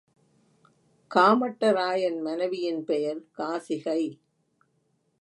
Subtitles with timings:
[1.11, 4.01] காமட்டராயன் மனைவியின் பெயர் காசிகை.